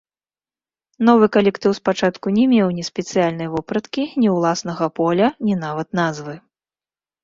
[1.09, 6.33] Новы калектыў спачатку не меў ні спецыяльнай вопраткі, ні ўласнага поля, ні нават назвы.